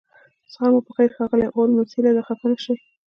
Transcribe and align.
سهار 0.53 0.69
مو 0.73 0.81
پخیر 0.87 1.09
ښاغلی 1.15 1.47
هولمز 1.55 1.89
هیله 1.95 2.11
ده 2.15 2.21
خفه 2.27 2.45
نشئ 2.51 2.75